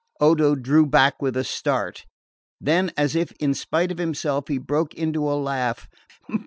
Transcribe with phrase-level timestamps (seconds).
[0.19, 2.07] Odo drew back with a start;
[2.59, 5.87] then, as if in spite of himself, he broke into a laugh.